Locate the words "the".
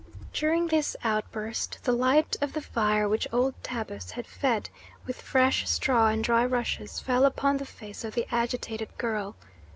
1.83-1.91, 2.53-2.61, 7.57-7.65, 8.15-8.25